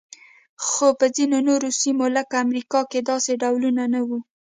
خو 0.65 0.87
په 0.99 1.05
ځینو 1.15 1.37
نورو 1.47 1.69
سیمو 1.81 2.05
لکه 2.17 2.35
امریکا 2.45 2.79
کې 2.91 2.99
داسې 3.09 3.31
ډولونه 3.41 3.83
نه 3.93 4.01
وو. 4.07 4.19